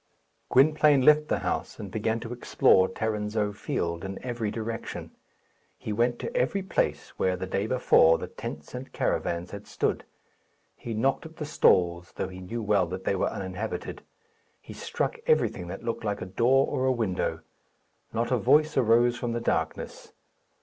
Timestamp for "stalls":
11.45-12.13